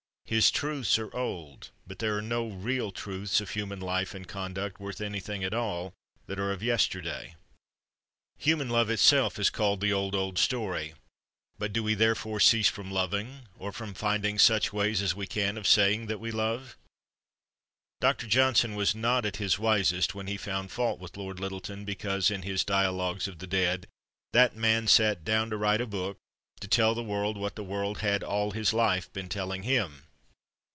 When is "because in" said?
21.83-22.43